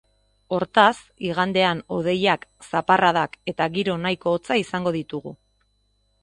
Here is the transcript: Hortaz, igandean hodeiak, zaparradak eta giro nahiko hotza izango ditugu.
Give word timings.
Hortaz, 0.57 0.93
igandean 1.27 1.83
hodeiak, 1.97 2.47
zaparradak 2.71 3.37
eta 3.53 3.69
giro 3.77 3.99
nahiko 4.07 4.35
hotza 4.39 4.59
izango 4.63 4.95
ditugu. 4.99 5.37